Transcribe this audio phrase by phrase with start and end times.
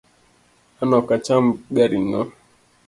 [0.81, 1.45] An ok acham
[1.75, 2.21] ga ring'o